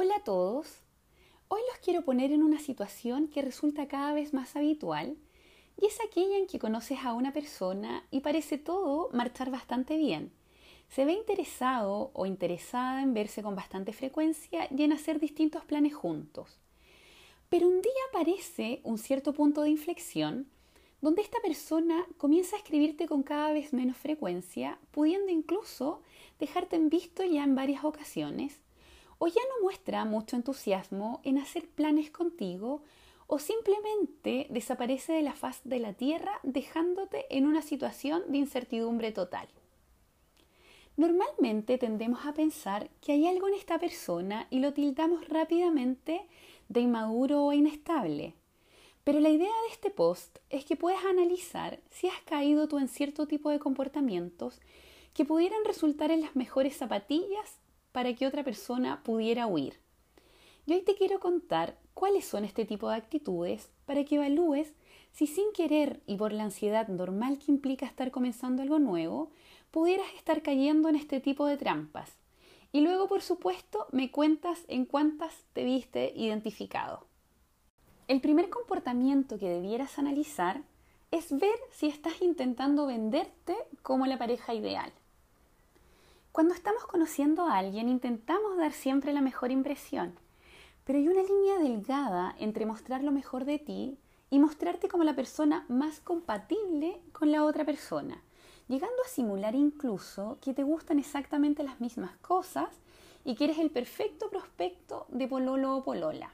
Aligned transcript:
Hola 0.00 0.14
a 0.14 0.22
todos. 0.22 0.84
Hoy 1.48 1.60
los 1.68 1.78
quiero 1.80 2.04
poner 2.04 2.30
en 2.30 2.44
una 2.44 2.60
situación 2.60 3.26
que 3.26 3.42
resulta 3.42 3.88
cada 3.88 4.12
vez 4.12 4.32
más 4.32 4.54
habitual 4.54 5.16
y 5.76 5.86
es 5.86 5.98
aquella 6.00 6.38
en 6.38 6.46
que 6.46 6.60
conoces 6.60 7.00
a 7.02 7.14
una 7.14 7.32
persona 7.32 8.06
y 8.12 8.20
parece 8.20 8.58
todo 8.58 9.10
marchar 9.12 9.50
bastante 9.50 9.96
bien. 9.96 10.30
Se 10.88 11.04
ve 11.04 11.14
interesado 11.14 12.12
o 12.14 12.26
interesada 12.26 13.02
en 13.02 13.12
verse 13.12 13.42
con 13.42 13.56
bastante 13.56 13.92
frecuencia 13.92 14.68
y 14.70 14.84
en 14.84 14.92
hacer 14.92 15.18
distintos 15.18 15.64
planes 15.64 15.96
juntos. 15.96 16.60
Pero 17.48 17.66
un 17.66 17.82
día 17.82 18.02
aparece 18.10 18.80
un 18.84 18.98
cierto 18.98 19.32
punto 19.32 19.62
de 19.62 19.70
inflexión 19.70 20.46
donde 21.00 21.22
esta 21.22 21.40
persona 21.40 22.06
comienza 22.18 22.54
a 22.54 22.60
escribirte 22.60 23.08
con 23.08 23.24
cada 23.24 23.52
vez 23.52 23.72
menos 23.72 23.96
frecuencia, 23.96 24.78
pudiendo 24.92 25.32
incluso 25.32 26.02
dejarte 26.38 26.76
en 26.76 26.88
visto 26.88 27.24
ya 27.24 27.42
en 27.42 27.56
varias 27.56 27.82
ocasiones, 27.84 28.60
o 29.18 29.26
ya 29.26 29.42
no 29.42 29.62
muestra 29.62 30.04
mucho 30.04 30.36
entusiasmo 30.36 31.20
en 31.24 31.38
hacer 31.38 31.68
planes 31.68 32.10
contigo, 32.10 32.82
o 33.26 33.38
simplemente 33.38 34.46
desaparece 34.48 35.12
de 35.12 35.22
la 35.22 35.34
faz 35.34 35.60
de 35.64 35.78
la 35.78 35.92
Tierra 35.92 36.40
dejándote 36.42 37.26
en 37.30 37.46
una 37.46 37.60
situación 37.60 38.22
de 38.28 38.38
incertidumbre 38.38 39.12
total. 39.12 39.48
Normalmente 40.96 41.78
tendemos 41.78 42.26
a 42.26 42.32
pensar 42.32 42.90
que 43.00 43.12
hay 43.12 43.28
algo 43.28 43.46
en 43.46 43.54
esta 43.54 43.78
persona 43.78 44.48
y 44.50 44.60
lo 44.60 44.72
tildamos 44.72 45.28
rápidamente 45.28 46.26
de 46.68 46.80
inmaduro 46.80 47.44
o 47.44 47.52
inestable, 47.52 48.34
pero 49.04 49.20
la 49.20 49.28
idea 49.28 49.46
de 49.46 49.72
este 49.72 49.90
post 49.90 50.38
es 50.50 50.64
que 50.64 50.76
puedas 50.76 51.04
analizar 51.04 51.80
si 51.90 52.08
has 52.08 52.20
caído 52.26 52.66
tú 52.66 52.78
en 52.78 52.88
cierto 52.88 53.26
tipo 53.26 53.50
de 53.50 53.58
comportamientos 53.58 54.60
que 55.14 55.24
pudieran 55.24 55.64
resultar 55.64 56.10
en 56.10 56.20
las 56.20 56.34
mejores 56.34 56.76
zapatillas 56.76 57.58
para 57.92 58.14
que 58.14 58.26
otra 58.26 58.44
persona 58.44 59.02
pudiera 59.02 59.46
huir. 59.46 59.78
Y 60.66 60.74
hoy 60.74 60.82
te 60.82 60.94
quiero 60.94 61.18
contar 61.20 61.78
cuáles 61.94 62.26
son 62.26 62.44
este 62.44 62.64
tipo 62.64 62.88
de 62.88 62.96
actitudes 62.96 63.70
para 63.86 64.04
que 64.04 64.16
evalúes 64.16 64.74
si 65.12 65.26
sin 65.26 65.52
querer 65.52 66.00
y 66.06 66.16
por 66.16 66.32
la 66.32 66.44
ansiedad 66.44 66.88
normal 66.88 67.38
que 67.38 67.50
implica 67.50 67.86
estar 67.86 68.10
comenzando 68.10 68.62
algo 68.62 68.78
nuevo, 68.78 69.30
pudieras 69.70 70.06
estar 70.16 70.42
cayendo 70.42 70.88
en 70.88 70.96
este 70.96 71.20
tipo 71.20 71.46
de 71.46 71.56
trampas. 71.56 72.12
Y 72.70 72.82
luego, 72.82 73.08
por 73.08 73.22
supuesto, 73.22 73.86
me 73.92 74.10
cuentas 74.10 74.64
en 74.68 74.84
cuántas 74.84 75.34
te 75.54 75.64
viste 75.64 76.12
identificado. 76.14 77.06
El 78.06 78.20
primer 78.20 78.50
comportamiento 78.50 79.38
que 79.38 79.48
debieras 79.48 79.98
analizar 79.98 80.62
es 81.10 81.30
ver 81.30 81.58
si 81.70 81.88
estás 81.88 82.20
intentando 82.20 82.86
venderte 82.86 83.56
como 83.82 84.06
la 84.06 84.18
pareja 84.18 84.54
ideal. 84.54 84.92
Cuando 86.38 86.54
estamos 86.54 86.86
conociendo 86.86 87.46
a 87.46 87.58
alguien 87.58 87.88
intentamos 87.88 88.56
dar 88.56 88.70
siempre 88.70 89.12
la 89.12 89.20
mejor 89.20 89.50
impresión, 89.50 90.14
pero 90.84 90.96
hay 90.96 91.08
una 91.08 91.24
línea 91.24 91.58
delgada 91.58 92.36
entre 92.38 92.64
mostrar 92.64 93.02
lo 93.02 93.10
mejor 93.10 93.44
de 93.44 93.58
ti 93.58 93.98
y 94.30 94.38
mostrarte 94.38 94.86
como 94.86 95.02
la 95.02 95.16
persona 95.16 95.66
más 95.68 95.98
compatible 95.98 97.00
con 97.10 97.32
la 97.32 97.42
otra 97.44 97.64
persona, 97.64 98.22
llegando 98.68 99.02
a 99.04 99.08
simular 99.08 99.56
incluso 99.56 100.38
que 100.40 100.54
te 100.54 100.62
gustan 100.62 101.00
exactamente 101.00 101.64
las 101.64 101.80
mismas 101.80 102.16
cosas 102.18 102.68
y 103.24 103.34
que 103.34 103.46
eres 103.46 103.58
el 103.58 103.72
perfecto 103.72 104.30
prospecto 104.30 105.06
de 105.08 105.26
pololo 105.26 105.76
o 105.76 105.82
polola. 105.82 106.32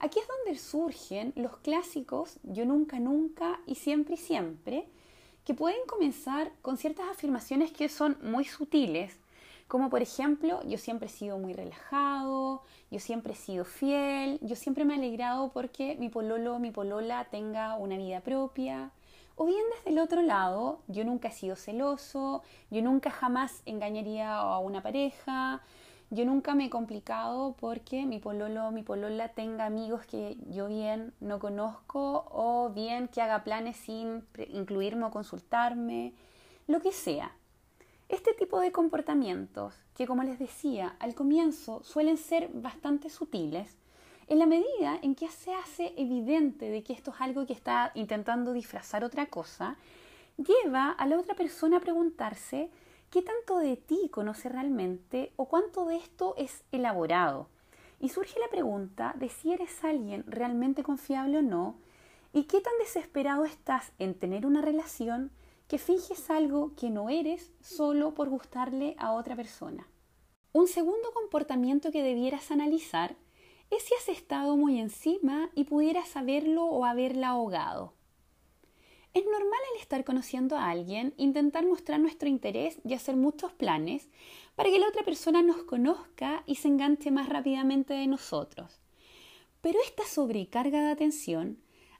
Aquí 0.00 0.18
es 0.18 0.28
donde 0.28 0.58
surgen 0.58 1.32
los 1.34 1.56
clásicos 1.56 2.38
yo 2.42 2.66
nunca, 2.66 3.00
nunca 3.00 3.58
y 3.64 3.76
siempre 3.76 4.16
y 4.16 4.18
siempre, 4.18 4.86
que 5.44 5.54
pueden 5.54 5.86
comenzar 5.86 6.52
con 6.62 6.76
ciertas 6.76 7.08
afirmaciones 7.08 7.72
que 7.72 7.88
son 7.88 8.16
muy 8.22 8.44
sutiles, 8.44 9.18
como 9.68 9.90
por 9.90 10.02
ejemplo, 10.02 10.60
yo 10.68 10.78
siempre 10.78 11.08
he 11.08 11.10
sido 11.10 11.38
muy 11.38 11.52
relajado, 11.52 12.62
yo 12.90 13.00
siempre 13.00 13.32
he 13.32 13.36
sido 13.36 13.64
fiel, 13.64 14.38
yo 14.42 14.56
siempre 14.56 14.84
me 14.84 14.94
he 14.94 14.98
alegrado 14.98 15.50
porque 15.52 15.96
mi 15.96 16.08
pololo, 16.08 16.58
mi 16.58 16.70
polola 16.70 17.26
tenga 17.30 17.76
una 17.76 17.96
vida 17.96 18.20
propia. 18.20 18.90
O 19.36 19.46
bien 19.46 19.64
desde 19.74 19.90
el 19.90 19.98
otro 19.98 20.22
lado, 20.22 20.80
yo 20.86 21.04
nunca 21.04 21.28
he 21.28 21.32
sido 21.32 21.56
celoso, 21.56 22.42
yo 22.70 22.82
nunca 22.82 23.10
jamás 23.10 23.62
engañaría 23.66 24.36
a 24.36 24.58
una 24.58 24.82
pareja, 24.82 25.62
yo 26.10 26.24
nunca 26.24 26.54
me 26.54 26.66
he 26.66 26.70
complicado 26.70 27.56
porque 27.58 28.06
mi 28.06 28.18
pololo 28.18 28.70
mi 28.70 28.82
polola 28.82 29.28
tenga 29.28 29.66
amigos 29.66 30.06
que 30.06 30.36
yo 30.48 30.68
bien 30.68 31.12
no 31.20 31.38
conozco 31.38 32.26
o 32.30 32.70
bien 32.70 33.08
que 33.08 33.20
haga 33.20 33.44
planes 33.44 33.76
sin 33.76 34.24
incluirme 34.50 35.04
o 35.06 35.10
consultarme, 35.10 36.12
lo 36.66 36.80
que 36.80 36.92
sea. 36.92 37.32
Este 38.08 38.32
tipo 38.34 38.60
de 38.60 38.70
comportamientos, 38.70 39.74
que 39.94 40.06
como 40.06 40.22
les 40.22 40.38
decía 40.38 40.94
al 41.00 41.14
comienzo 41.14 41.82
suelen 41.82 42.16
ser 42.16 42.48
bastante 42.52 43.08
sutiles, 43.08 43.76
en 44.26 44.38
la 44.38 44.46
medida 44.46 44.98
en 45.02 45.14
que 45.14 45.28
se 45.28 45.52
hace 45.54 45.92
evidente 45.96 46.70
de 46.70 46.82
que 46.82 46.92
esto 46.92 47.10
es 47.10 47.20
algo 47.20 47.46
que 47.46 47.52
está 47.52 47.92
intentando 47.94 48.52
disfrazar 48.52 49.04
otra 49.04 49.26
cosa, 49.26 49.76
lleva 50.36 50.90
a 50.90 51.06
la 51.06 51.18
otra 51.18 51.34
persona 51.34 51.78
a 51.78 51.80
preguntarse 51.80 52.70
¿Qué 53.14 53.22
tanto 53.22 53.58
de 53.58 53.76
ti 53.76 54.08
conoce 54.10 54.48
realmente 54.48 55.32
o 55.36 55.46
cuánto 55.46 55.84
de 55.84 55.94
esto 55.94 56.34
es 56.36 56.64
elaborado? 56.72 57.46
Y 58.00 58.08
surge 58.08 58.40
la 58.40 58.48
pregunta 58.48 59.14
de 59.16 59.28
si 59.28 59.52
eres 59.52 59.84
alguien 59.84 60.24
realmente 60.26 60.82
confiable 60.82 61.38
o 61.38 61.42
no 61.42 61.76
y 62.32 62.46
qué 62.46 62.60
tan 62.60 62.72
desesperado 62.80 63.44
estás 63.44 63.92
en 64.00 64.18
tener 64.18 64.46
una 64.46 64.62
relación 64.62 65.30
que 65.68 65.78
finges 65.78 66.28
algo 66.28 66.72
que 66.74 66.90
no 66.90 67.08
eres 67.08 67.52
solo 67.60 68.14
por 68.14 68.30
gustarle 68.30 68.96
a 68.98 69.12
otra 69.12 69.36
persona. 69.36 69.86
Un 70.52 70.66
segundo 70.66 71.12
comportamiento 71.12 71.92
que 71.92 72.02
debieras 72.02 72.50
analizar 72.50 73.14
es 73.70 73.84
si 73.84 73.94
has 73.94 74.08
estado 74.08 74.56
muy 74.56 74.80
encima 74.80 75.50
y 75.54 75.66
pudieras 75.66 76.08
saberlo 76.08 76.64
o 76.64 76.84
haberla 76.84 77.28
ahogado. 77.28 77.92
Es 79.14 79.24
normal 79.24 79.60
al 79.72 79.80
estar 79.80 80.04
conociendo 80.04 80.56
a 80.56 80.70
alguien 80.70 81.14
intentar 81.18 81.64
mostrar 81.64 82.00
nuestro 82.00 82.28
interés 82.28 82.80
y 82.84 82.94
hacer 82.94 83.14
muchos 83.14 83.52
planes 83.52 84.08
para 84.56 84.70
que 84.70 84.80
la 84.80 84.88
otra 84.88 85.04
persona 85.04 85.40
nos 85.40 85.62
conozca 85.62 86.42
y 86.46 86.56
se 86.56 86.66
enganche 86.66 87.12
más 87.12 87.28
rápidamente 87.28 87.94
de 87.94 88.08
nosotros. 88.08 88.80
Pero 89.60 89.78
esta 89.84 90.04
sobrecarga 90.04 90.84
de 90.84 90.90
atención 90.90 91.58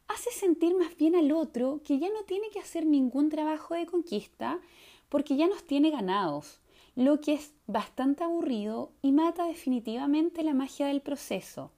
hace 0.08 0.32
sentir 0.32 0.74
más 0.74 0.96
bien 0.96 1.14
al 1.14 1.30
otro 1.30 1.82
que 1.84 2.00
ya 2.00 2.08
no 2.08 2.24
tiene 2.24 2.50
que 2.50 2.58
hacer 2.58 2.84
ningún 2.84 3.30
trabajo 3.30 3.74
de 3.74 3.86
conquista 3.86 4.60
porque 5.08 5.36
ya 5.36 5.46
nos 5.46 5.62
tiene 5.62 5.90
ganados, 5.90 6.58
lo 6.96 7.20
que 7.20 7.34
es 7.34 7.54
bastante 7.68 8.24
aburrido 8.24 8.90
y 9.02 9.12
mata 9.12 9.44
definitivamente 9.44 10.42
la 10.42 10.52
magia 10.52 10.88
del 10.88 11.00
proceso. 11.00 11.70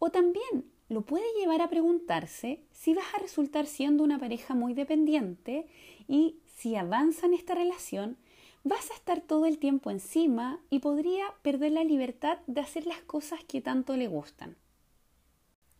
O 0.00 0.10
también 0.10 0.64
lo 0.88 1.02
puede 1.02 1.26
llevar 1.38 1.60
a 1.60 1.68
preguntarse 1.68 2.64
si 2.72 2.94
vas 2.94 3.06
a 3.14 3.18
resultar 3.18 3.66
siendo 3.66 4.02
una 4.02 4.18
pareja 4.18 4.54
muy 4.54 4.74
dependiente 4.74 5.66
y 6.06 6.38
si 6.56 6.76
avanza 6.76 7.26
en 7.26 7.34
esta 7.34 7.54
relación, 7.54 8.16
vas 8.64 8.90
a 8.90 8.94
estar 8.94 9.20
todo 9.20 9.46
el 9.46 9.58
tiempo 9.58 9.90
encima 9.90 10.60
y 10.70 10.78
podría 10.78 11.26
perder 11.42 11.72
la 11.72 11.84
libertad 11.84 12.38
de 12.46 12.60
hacer 12.60 12.86
las 12.86 13.00
cosas 13.00 13.44
que 13.44 13.60
tanto 13.60 13.96
le 13.96 14.08
gustan. 14.08 14.56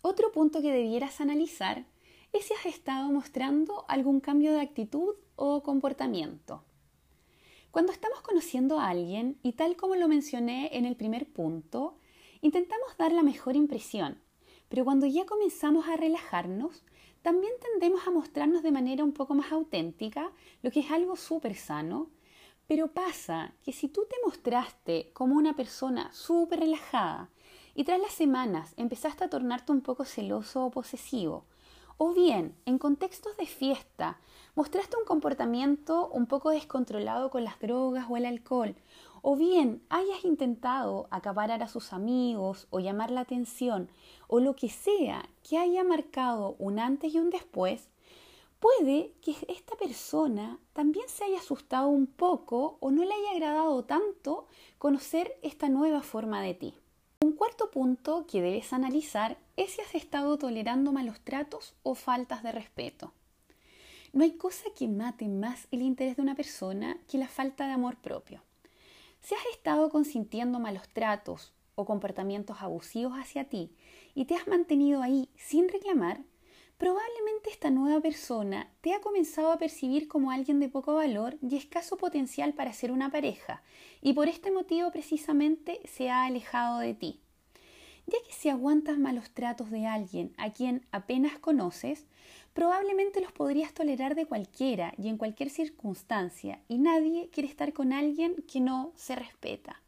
Otro 0.02 0.30
punto 0.30 0.62
que 0.62 0.72
debieras 0.72 1.20
analizar 1.20 1.86
es 2.32 2.46
si 2.46 2.54
has 2.54 2.66
estado 2.66 3.10
mostrando 3.10 3.84
algún 3.88 4.20
cambio 4.20 4.52
de 4.52 4.60
actitud 4.60 5.14
o 5.36 5.62
comportamiento. 5.62 6.62
Cuando 7.70 7.92
estamos 7.92 8.20
conociendo 8.20 8.78
a 8.78 8.88
alguien, 8.88 9.38
y 9.42 9.52
tal 9.52 9.76
como 9.76 9.94
lo 9.96 10.08
mencioné 10.08 10.76
en 10.76 10.84
el 10.84 10.96
primer 10.96 11.30
punto, 11.30 11.96
intentamos 12.40 12.96
dar 12.96 13.12
la 13.12 13.22
mejor 13.22 13.56
impresión, 13.56 14.18
pero 14.68 14.84
cuando 14.84 15.06
ya 15.06 15.24
comenzamos 15.26 15.88
a 15.88 15.96
relajarnos, 15.96 16.84
también 17.22 17.52
tendemos 17.60 18.06
a 18.06 18.10
mostrarnos 18.10 18.62
de 18.62 18.72
manera 18.72 19.04
un 19.04 19.12
poco 19.12 19.34
más 19.34 19.50
auténtica, 19.52 20.32
lo 20.62 20.70
que 20.70 20.80
es 20.80 20.90
algo 20.90 21.16
súper 21.16 21.56
sano. 21.56 22.10
Pero 22.66 22.88
pasa 22.88 23.54
que 23.62 23.72
si 23.72 23.88
tú 23.88 24.02
te 24.08 24.16
mostraste 24.24 25.10
como 25.14 25.36
una 25.36 25.56
persona 25.56 26.12
súper 26.12 26.60
relajada 26.60 27.30
y 27.74 27.84
tras 27.84 27.98
las 27.98 28.12
semanas 28.12 28.74
empezaste 28.76 29.24
a 29.24 29.30
tornarte 29.30 29.72
un 29.72 29.80
poco 29.80 30.04
celoso 30.04 30.66
o 30.66 30.70
posesivo, 30.70 31.46
o 31.96 32.12
bien 32.12 32.54
en 32.66 32.78
contextos 32.78 33.36
de 33.36 33.46
fiesta 33.46 34.20
mostraste 34.54 34.96
un 34.96 35.04
comportamiento 35.04 36.08
un 36.08 36.26
poco 36.26 36.50
descontrolado 36.50 37.30
con 37.30 37.42
las 37.42 37.58
drogas 37.58 38.06
o 38.08 38.16
el 38.16 38.26
alcohol, 38.26 38.76
o 39.22 39.36
bien 39.36 39.82
hayas 39.88 40.24
intentado 40.24 41.08
acaparar 41.10 41.62
a 41.62 41.68
sus 41.68 41.92
amigos 41.92 42.66
o 42.70 42.80
llamar 42.80 43.10
la 43.10 43.20
atención 43.20 43.88
o 44.26 44.40
lo 44.40 44.54
que 44.54 44.68
sea 44.68 45.28
que 45.48 45.58
haya 45.58 45.84
marcado 45.84 46.56
un 46.58 46.78
antes 46.78 47.14
y 47.14 47.18
un 47.18 47.30
después, 47.30 47.88
puede 48.60 49.12
que 49.22 49.34
esta 49.48 49.76
persona 49.76 50.58
también 50.72 51.08
se 51.08 51.24
haya 51.24 51.38
asustado 51.38 51.88
un 51.88 52.06
poco 52.06 52.76
o 52.80 52.90
no 52.90 53.04
le 53.04 53.12
haya 53.12 53.30
agradado 53.32 53.84
tanto 53.84 54.46
conocer 54.78 55.38
esta 55.42 55.68
nueva 55.68 56.02
forma 56.02 56.42
de 56.42 56.54
ti. 56.54 56.74
Un 57.20 57.32
cuarto 57.32 57.70
punto 57.70 58.26
que 58.30 58.40
debes 58.40 58.72
analizar 58.72 59.38
es 59.56 59.72
si 59.72 59.80
has 59.80 59.94
estado 59.94 60.38
tolerando 60.38 60.92
malos 60.92 61.20
tratos 61.20 61.74
o 61.82 61.94
faltas 61.94 62.42
de 62.42 62.52
respeto. 62.52 63.12
No 64.12 64.24
hay 64.24 64.32
cosa 64.32 64.64
que 64.76 64.88
mate 64.88 65.28
más 65.28 65.66
el 65.70 65.82
interés 65.82 66.16
de 66.16 66.22
una 66.22 66.34
persona 66.34 66.96
que 67.10 67.18
la 67.18 67.28
falta 67.28 67.66
de 67.66 67.72
amor 67.72 67.96
propio. 67.96 68.42
Si 69.28 69.34
has 69.34 69.44
estado 69.52 69.90
consintiendo 69.90 70.58
malos 70.58 70.88
tratos 70.88 71.52
o 71.74 71.84
comportamientos 71.84 72.62
abusivos 72.62 73.12
hacia 73.12 73.44
ti 73.44 73.76
y 74.14 74.24
te 74.24 74.34
has 74.34 74.48
mantenido 74.48 75.02
ahí 75.02 75.28
sin 75.36 75.68
reclamar, 75.68 76.22
probablemente 76.78 77.50
esta 77.50 77.68
nueva 77.68 78.00
persona 78.00 78.72
te 78.80 78.94
ha 78.94 79.02
comenzado 79.02 79.52
a 79.52 79.58
percibir 79.58 80.08
como 80.08 80.30
alguien 80.30 80.60
de 80.60 80.70
poco 80.70 80.94
valor 80.94 81.36
y 81.42 81.58
escaso 81.58 81.98
potencial 81.98 82.54
para 82.54 82.72
ser 82.72 82.90
una 82.90 83.10
pareja, 83.10 83.62
y 84.00 84.14
por 84.14 84.28
este 84.28 84.50
motivo 84.50 84.90
precisamente 84.92 85.82
se 85.84 86.08
ha 86.08 86.24
alejado 86.24 86.78
de 86.78 86.94
ti. 86.94 87.20
Ya 88.06 88.16
que 88.26 88.32
si 88.32 88.48
aguantas 88.48 88.96
malos 88.96 89.28
tratos 89.34 89.70
de 89.70 89.84
alguien 89.84 90.32
a 90.38 90.54
quien 90.54 90.86
apenas 90.90 91.38
conoces, 91.38 92.06
probablemente 92.58 93.20
los 93.20 93.30
podrías 93.30 93.72
tolerar 93.72 94.16
de 94.16 94.26
cualquiera 94.26 94.92
y 94.98 95.06
en 95.06 95.16
cualquier 95.16 95.48
circunstancia, 95.48 96.60
y 96.66 96.78
nadie 96.78 97.30
quiere 97.30 97.48
estar 97.48 97.72
con 97.72 97.92
alguien 97.92 98.34
que 98.50 98.58
no 98.58 98.90
se 98.96 99.14
respeta. 99.14 99.80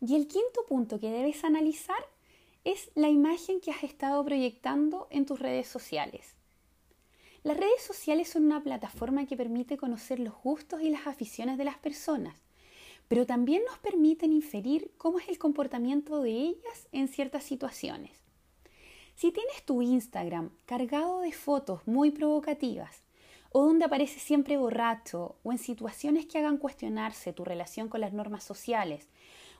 Y 0.00 0.16
el 0.16 0.26
quinto 0.26 0.66
punto 0.66 0.98
que 0.98 1.12
debes 1.12 1.44
analizar 1.44 2.04
es 2.64 2.90
la 2.96 3.10
imagen 3.10 3.60
que 3.60 3.70
has 3.70 3.84
estado 3.84 4.24
proyectando 4.24 5.06
en 5.10 5.24
tus 5.24 5.38
redes 5.38 5.68
sociales. 5.68 6.34
Las 7.44 7.58
redes 7.58 7.84
sociales 7.86 8.28
son 8.28 8.46
una 8.46 8.64
plataforma 8.64 9.26
que 9.26 9.36
permite 9.36 9.76
conocer 9.76 10.18
los 10.18 10.34
gustos 10.42 10.82
y 10.82 10.90
las 10.90 11.06
aficiones 11.06 11.58
de 11.58 11.64
las 11.64 11.78
personas, 11.78 12.34
pero 13.06 13.24
también 13.24 13.62
nos 13.68 13.78
permiten 13.78 14.32
inferir 14.32 14.90
cómo 14.98 15.20
es 15.20 15.28
el 15.28 15.38
comportamiento 15.38 16.20
de 16.22 16.32
ellas 16.32 16.88
en 16.90 17.06
ciertas 17.06 17.44
situaciones. 17.44 18.23
Si 19.14 19.30
tienes 19.30 19.64
tu 19.64 19.80
Instagram 19.80 20.50
cargado 20.66 21.20
de 21.20 21.32
fotos 21.32 21.86
muy 21.86 22.10
provocativas, 22.10 23.02
o 23.52 23.64
donde 23.64 23.84
apareces 23.84 24.20
siempre 24.20 24.56
borracho, 24.56 25.36
o 25.44 25.52
en 25.52 25.58
situaciones 25.58 26.26
que 26.26 26.38
hagan 26.38 26.58
cuestionarse 26.58 27.32
tu 27.32 27.44
relación 27.44 27.88
con 27.88 28.00
las 28.00 28.12
normas 28.12 28.42
sociales, 28.42 29.08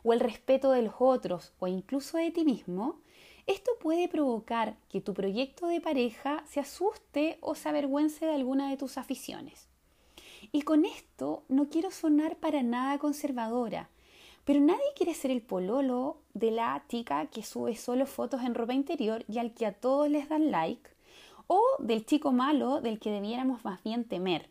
o 0.02 0.12
el 0.12 0.18
respeto 0.18 0.72
de 0.72 0.82
los 0.82 0.94
otros 0.98 1.52
o 1.60 1.68
incluso 1.68 2.18
de 2.18 2.32
ti 2.32 2.44
mismo, 2.44 3.00
esto 3.46 3.70
puede 3.80 4.08
provocar 4.08 4.76
que 4.88 5.00
tu 5.00 5.14
proyecto 5.14 5.68
de 5.68 5.80
pareja 5.80 6.42
se 6.48 6.58
asuste 6.58 7.38
o 7.40 7.54
se 7.54 7.68
avergüence 7.68 8.26
de 8.26 8.34
alguna 8.34 8.70
de 8.70 8.76
tus 8.76 8.98
aficiones. 8.98 9.68
Y 10.50 10.62
con 10.62 10.84
esto 10.84 11.44
no 11.48 11.68
quiero 11.68 11.90
sonar 11.90 12.36
para 12.36 12.62
nada 12.62 12.98
conservadora, 12.98 13.88
pero 14.44 14.60
nadie 14.60 14.84
quiere 14.96 15.14
ser 15.14 15.30
el 15.30 15.42
pololo 15.42 16.18
de 16.34 16.50
la 16.50 16.84
chica 16.88 17.26
que 17.26 17.42
sube 17.42 17.76
solo 17.76 18.06
fotos 18.06 18.42
en 18.42 18.54
ropa 18.54 18.74
interior 18.74 19.24
y 19.28 19.38
al 19.38 19.54
que 19.54 19.66
a 19.66 19.72
todos 19.72 20.08
les 20.08 20.28
dan 20.28 20.50
like, 20.50 20.90
o 21.46 21.62
del 21.78 22.04
chico 22.06 22.32
malo 22.32 22.80
del 22.80 22.98
que 22.98 23.10
debiéramos 23.10 23.64
más 23.64 23.82
bien 23.82 24.04
temer. 24.04 24.50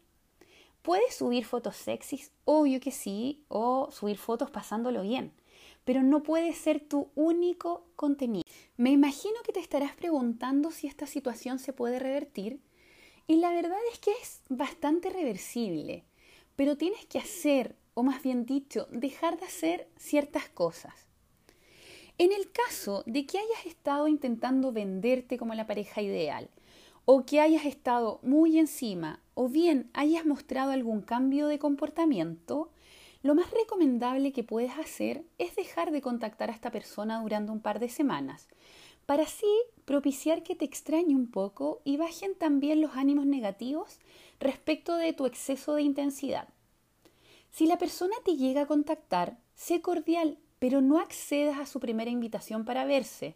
Puedes 0.81 1.16
subir 1.16 1.45
fotos 1.45 1.78
sexys, 1.78 2.31
obvio 2.44 2.80
que 2.80 2.92
sí, 2.92 3.44
o 3.48 3.90
subir 3.92 4.18
fotos 4.18 4.51
pasándolo 4.51 5.01
bien, 5.04 5.31
pero 5.86 6.04
no 6.04 6.24
puede 6.24 6.54
ser 6.54 6.81
tu 6.81 7.10
único 7.16 7.86
contenido. 7.95 8.44
Me 8.75 8.92
imagino 8.92 9.36
que 9.45 9.54
te 9.54 9.60
estarás 9.60 9.95
preguntando 9.95 10.72
si 10.72 10.88
esta 10.88 11.07
situación 11.07 11.60
se 11.60 11.72
puede 11.72 12.00
revertir 12.00 12.60
y 13.28 13.38
la 13.38 13.51
verdad 13.51 13.78
es 13.92 14.00
que 14.00 14.12
es 14.22 14.42
bastante 14.50 15.10
reversible, 15.10 16.04
pero 16.56 16.75
tienes 16.75 17.06
que 17.06 17.19
hacer, 17.19 17.78
o 17.94 18.04
más 18.04 18.22
bien 18.24 18.45
dicho, 18.45 18.88
dejar 18.92 19.40
de 19.40 19.45
hacer 19.45 19.88
ciertas 19.98 20.50
cosas. 20.50 20.94
En 22.18 22.31
el 22.31 22.51
caso 22.51 23.04
de 23.06 23.25
que 23.25 23.38
hayas 23.40 23.66
estado 23.66 24.07
intentando 24.07 24.72
venderte 24.72 25.38
como 25.38 25.56
la 25.56 25.66
pareja 25.66 26.01
ideal, 26.01 26.50
o 27.06 27.25
que 27.25 27.42
hayas 27.42 27.66
estado 27.66 28.19
muy 28.24 28.60
encima, 28.60 29.19
o 29.34 29.50
bien 29.50 29.90
hayas 29.94 30.25
mostrado 30.25 30.72
algún 30.72 31.01
cambio 31.01 31.48
de 31.48 31.60
comportamiento, 31.60 32.69
lo 33.24 33.36
más 33.36 33.50
recomendable 33.51 34.31
que 34.31 34.44
puedes 34.44 34.78
hacer 34.78 35.24
es 35.38 35.56
dejar 35.56 35.92
de 35.92 36.01
contactar 36.01 36.50
a 36.50 36.54
esta 36.54 36.72
persona 36.72 37.22
durante 37.22 37.51
un 37.51 37.62
par 37.62 37.80
de 37.80 37.90
semanas, 37.90 38.48
para 39.06 39.24
así 39.24 39.48
propiciar 39.86 40.44
que 40.44 40.56
te 40.56 40.66
extrañe 40.66 41.16
un 41.16 41.28
poco 41.28 41.81
y 41.84 41.98
bajen 41.98 42.36
también 42.36 42.80
los 42.80 42.95
ánimos 42.95 43.25
negativos 43.25 44.00
respecto 44.40 44.95
de 44.95 45.13
tu 45.13 45.25
exceso 45.25 45.75
de 45.75 45.81
intensidad. 45.81 46.48
Si 47.54 47.68
la 47.68 47.78
persona 47.78 48.16
te 48.26 48.36
llega 48.36 48.62
a 48.62 48.66
contactar, 48.66 49.38
sé 49.54 49.80
cordial, 49.80 50.40
pero 50.58 50.82
no 50.82 50.98
accedas 50.98 51.60
a 51.60 51.68
su 51.68 51.80
primera 51.80 52.10
invitación 52.10 52.66
para 52.66 52.84
verse, 52.84 53.36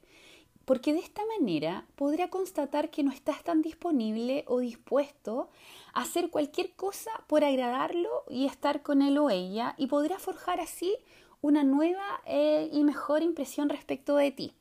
porque 0.65 0.91
de 0.91 1.01
esta 1.01 1.21
manera 1.37 1.85
podrá 1.95 2.27
constatar 2.31 2.89
que 2.89 3.03
no 3.03 3.11
estás 3.11 3.43
tan 3.43 3.61
disponible 3.61 4.43
o 4.47 4.57
dispuesto 4.57 5.51
a 5.93 6.01
hacer 6.01 6.31
cualquier 6.31 6.73
cosa 6.73 7.11
por 7.27 7.43
agradarlo 7.43 8.23
y 8.27 8.47
estar 8.47 8.81
con 8.81 9.03
él 9.03 9.19
o 9.19 9.29
ella 9.29 9.75
y 9.77 9.85
podrá 9.85 10.17
forjar 10.17 10.61
así 10.61 10.97
una 11.41 11.63
nueva 11.63 12.19
eh, 12.25 12.71
y 12.73 12.83
mejor 12.83 13.21
impresión 13.21 13.69
respecto 13.69 14.15
de 14.15 14.31
ti. 14.31 14.53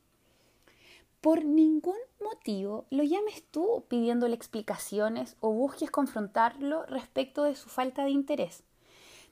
Por 1.19 1.45
ningún 1.45 1.97
motivo 2.23 2.85
lo 2.91 3.01
llames 3.01 3.43
tú 3.49 3.85
pidiéndole 3.87 4.35
explicaciones 4.35 5.35
o 5.39 5.51
busques 5.51 5.89
confrontarlo 5.89 6.85
respecto 6.85 7.41
de 7.41 7.55
su 7.55 7.69
falta 7.69 8.03
de 8.03 8.11
interés. 8.11 8.63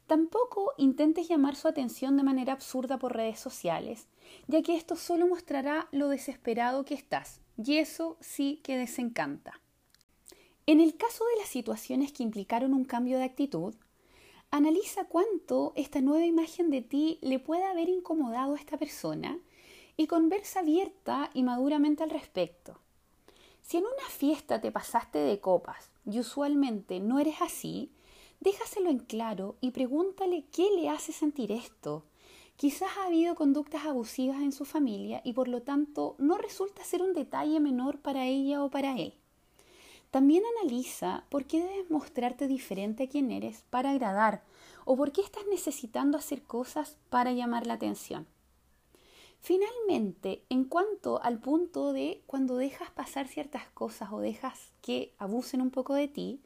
Tampoco 0.07 0.73
intentes 0.77 1.27
llamar 1.27 1.55
su 1.55 1.67
atención 1.67 2.15
de 2.15 2.23
manera 2.23 2.53
absurda 2.53 2.99
por 2.99 3.15
redes 3.15 3.39
sociales, 3.39 4.07
ya 4.47 4.61
que 4.61 4.75
esto 4.75 4.95
solo 4.95 5.27
mostrará 5.27 5.87
lo 5.91 6.09
desesperado 6.09 6.85
que 6.85 6.93
estás, 6.93 7.41
y 7.57 7.77
eso 7.77 8.17
sí 8.19 8.59
que 8.63 8.77
desencanta. 8.77 9.61
En 10.67 10.79
el 10.79 10.95
caso 10.95 11.23
de 11.25 11.39
las 11.39 11.49
situaciones 11.49 12.11
que 12.11 12.23
implicaron 12.23 12.73
un 12.73 12.85
cambio 12.85 13.17
de 13.17 13.23
actitud, 13.23 13.75
analiza 14.51 15.05
cuánto 15.05 15.73
esta 15.75 16.01
nueva 16.01 16.25
imagen 16.25 16.69
de 16.69 16.81
ti 16.81 17.19
le 17.21 17.39
puede 17.39 17.63
haber 17.63 17.89
incomodado 17.89 18.53
a 18.53 18.57
esta 18.57 18.77
persona 18.77 19.39
y 19.97 20.07
conversa 20.07 20.59
abierta 20.59 21.29
y 21.33 21.43
maduramente 21.43 22.03
al 22.03 22.09
respecto. 22.09 22.79
Si 23.61 23.77
en 23.77 23.83
una 23.83 24.09
fiesta 24.09 24.61
te 24.61 24.71
pasaste 24.71 25.17
de 25.17 25.39
copas 25.39 25.91
y 26.05 26.19
usualmente 26.19 26.99
no 26.99 27.17
eres 27.19 27.41
así, 27.41 27.91
Déjaselo 28.45 28.92
en 28.92 29.00
claro 29.00 29.56
y 29.59 29.71
pregúntale 29.71 30.45
qué 30.51 30.69
le 30.75 30.88
hace 30.88 31.12
sentir 31.12 31.51
esto. 31.51 32.03
Quizás 32.57 32.89
ha 32.95 33.07
habido 33.07 33.33
conductas 33.33 33.86
abusivas 33.88 34.38
en 34.38 34.51
su 34.51 34.65
familia 34.65 35.19
y 35.24 35.33
por 35.33 35.47
lo 35.47 35.63
tanto 35.63 36.13
no 36.19 36.38
resulta 36.38 36.83
ser 36.83 37.01
un 37.01 37.13
detalle 37.13 37.59
menor 37.59 37.97
para 37.97 38.27
ella 38.27 38.63
o 38.63 38.69
para 38.69 39.00
él. 39.00 39.15
También 40.12 40.44
analiza 40.62 41.25
por 41.30 41.45
qué 41.45 41.59
debes 41.59 41.89
mostrarte 41.89 42.47
diferente 42.47 43.06
a 43.06 43.09
quien 43.09 43.31
eres 43.31 43.63
para 43.71 43.89
agradar 43.89 44.44
o 44.86 44.95
por 44.95 45.12
qué 45.12 45.21
estás 45.21 45.48
necesitando 45.50 46.15
hacer 46.15 46.44
cosas 46.44 47.00
para 47.09 47.33
llamar 47.33 47.65
la 47.65 47.74
atención. 47.74 48.27
Finalmente, 49.39 50.44
en 50.50 50.65
cuanto 50.65 51.19
al 51.24 51.39
punto 51.39 51.94
de 51.94 52.22
cuando 52.27 52.58
dejas 52.58 52.91
pasar 52.91 53.27
ciertas 53.27 53.67
cosas 53.69 54.10
o 54.12 54.19
dejas 54.19 54.72
que 54.84 55.15
abusen 55.17 55.62
un 55.62 55.72
poco 55.72 55.96
de 55.96 56.08
ti, 56.08 56.41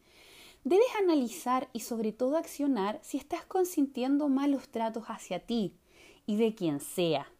Debes 0.65 0.93
analizar 1.01 1.69
y 1.71 1.79
sobre 1.79 2.11
todo 2.11 2.35
accionar 2.35 2.99
si 3.01 3.17
estás 3.17 3.45
consintiendo 3.45 4.27
malos 4.27 4.67
tratos 4.67 5.05
hacia 5.07 5.39
ti 5.39 5.73
y 6.25 6.35
de 6.35 6.53
quien 6.53 6.81
sea. 6.81 7.31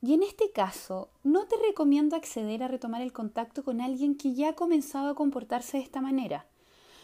Y 0.00 0.14
en 0.14 0.22
este 0.22 0.50
caso, 0.50 1.10
no 1.22 1.46
te 1.46 1.56
recomiendo 1.56 2.16
acceder 2.16 2.62
a 2.62 2.68
retomar 2.68 3.02
el 3.02 3.12
contacto 3.12 3.62
con 3.62 3.80
alguien 3.80 4.16
que 4.16 4.34
ya 4.34 4.48
ha 4.48 4.54
comenzado 4.54 5.10
a 5.10 5.14
comportarse 5.14 5.76
de 5.76 5.84
esta 5.84 6.00
manera. 6.00 6.46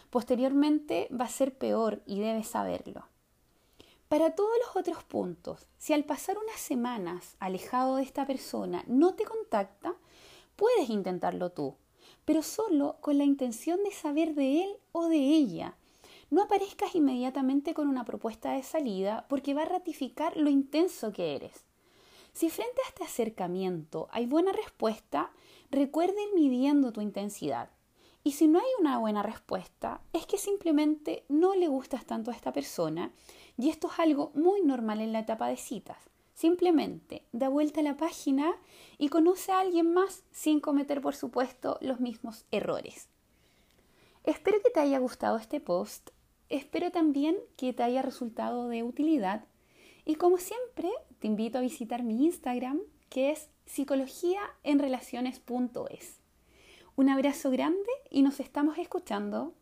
Posteriormente 0.09 1.07
va 1.09 1.25
a 1.25 1.29
ser 1.29 1.55
peor 1.57 2.01
y 2.07 2.19
debes 2.19 2.47
saberlo. 2.47 3.05
Para 4.07 4.33
todos 4.33 4.51
los 4.65 4.75
otros 4.75 5.03
puntos, 5.03 5.67
si 5.77 5.93
al 5.93 6.03
pasar 6.03 6.39
unas 6.39 6.59
semanas 6.59 7.35
alejado 7.39 7.97
de 7.97 8.03
esta 8.03 8.25
persona 8.25 8.83
no 8.87 9.13
te 9.13 9.25
contacta, 9.25 9.93
puedes 10.55 10.89
intentarlo 10.89 11.51
tú 11.51 11.75
pero 12.29 12.43
solo 12.43 12.97
con 13.01 13.17
la 13.17 13.23
intención 13.23 13.83
de 13.83 13.89
saber 13.89 14.35
de 14.35 14.61
él 14.61 14.69
o 14.91 15.07
de 15.07 15.17
ella. 15.17 15.73
No 16.29 16.43
aparezcas 16.43 16.93
inmediatamente 16.93 17.73
con 17.73 17.87
una 17.87 18.05
propuesta 18.05 18.51
de 18.51 18.61
salida 18.61 19.25
porque 19.27 19.55
va 19.55 19.63
a 19.63 19.65
ratificar 19.65 20.37
lo 20.37 20.51
intenso 20.51 21.11
que 21.11 21.35
eres. 21.35 21.65
Si 22.33 22.51
frente 22.51 22.83
a 22.85 22.89
este 22.89 23.03
acercamiento 23.03 24.09
hay 24.11 24.27
buena 24.27 24.51
respuesta, 24.51 25.31
recuerde 25.71 26.21
ir 26.21 26.35
midiendo 26.35 26.93
tu 26.93 27.01
intensidad. 27.01 27.71
Y 28.23 28.33
si 28.33 28.47
no 28.47 28.59
hay 28.59 28.67
una 28.79 28.99
buena 28.99 29.23
respuesta, 29.23 30.03
es 30.13 30.27
que 30.27 30.37
simplemente 30.37 31.25
no 31.29 31.55
le 31.55 31.67
gustas 31.67 32.05
tanto 32.05 32.29
a 32.29 32.35
esta 32.35 32.53
persona 32.53 33.11
y 33.57 33.69
esto 33.69 33.89
es 33.91 33.97
algo 33.97 34.31
muy 34.35 34.61
normal 34.61 35.01
en 35.01 35.13
la 35.13 35.21
etapa 35.21 35.47
de 35.47 35.57
citas. 35.57 36.08
Simplemente 36.39 37.23
da 37.33 37.49
vuelta 37.49 37.81
a 37.81 37.83
la 37.83 37.97
página 37.97 38.55
y 38.97 39.09
conoce 39.09 39.51
a 39.51 39.59
alguien 39.59 39.93
más 39.93 40.23
sin 40.31 40.61
cometer, 40.61 41.01
por 41.01 41.13
supuesto, 41.13 41.77
los 41.81 41.99
mismos 41.99 42.45
errores. 42.49 43.09
Espero 44.23 44.61
que 44.63 44.69
te 44.69 44.79
haya 44.79 44.99
gustado 44.99 45.35
este 45.35 45.59
post, 45.59 46.11
espero 46.47 46.91
también 46.91 47.35
que 47.57 47.73
te 47.73 47.83
haya 47.83 48.01
resultado 48.01 48.69
de 48.69 48.83
utilidad 48.83 49.43
y 50.05 50.15
como 50.15 50.37
siempre 50.37 50.89
te 51.19 51.27
invito 51.27 51.57
a 51.57 51.61
visitar 51.61 52.03
mi 52.03 52.23
Instagram 52.23 52.79
que 53.09 53.31
es 53.31 53.49
psicologiaenrelaciones.es. 53.65 56.19
Un 56.95 57.09
abrazo 57.09 57.51
grande 57.51 57.91
y 58.09 58.21
nos 58.21 58.39
estamos 58.39 58.77
escuchando 58.77 59.55